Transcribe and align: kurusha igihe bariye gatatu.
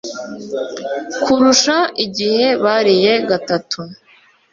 kurusha 1.23 1.77
igihe 2.05 2.45
bariye 2.63 3.13
gatatu. 3.29 3.79